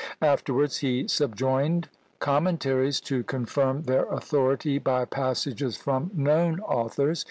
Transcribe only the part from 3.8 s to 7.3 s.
their authority by passages from known authors.